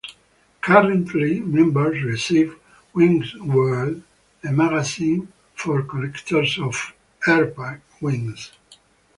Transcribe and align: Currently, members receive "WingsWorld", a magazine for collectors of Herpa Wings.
Currently, 0.61 1.41
members 1.41 2.01
receive 2.03 2.57
"WingsWorld", 2.95 4.01
a 4.43 4.51
magazine 4.51 5.31
for 5.53 5.83
collectors 5.83 6.57
of 6.57 6.93
Herpa 7.27 7.81
Wings. 8.01 8.51